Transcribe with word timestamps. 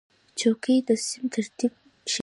چوکۍ 0.39 0.77
د 0.87 0.89
صنف 1.05 1.27
ترتیب 1.33 1.73
ښیي. 2.11 2.19